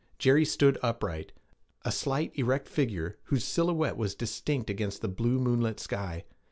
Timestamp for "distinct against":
4.15-5.03